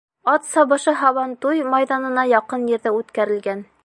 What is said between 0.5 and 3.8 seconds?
сабышы һабантуй майҙанына яҡын ерҙә үткәрелгән.